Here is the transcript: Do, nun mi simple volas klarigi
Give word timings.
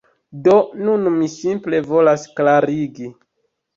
Do, 0.45 0.53
nun 0.87 1.05
mi 1.17 1.29
simple 1.35 1.83
volas 1.93 2.27
klarigi 2.41 3.11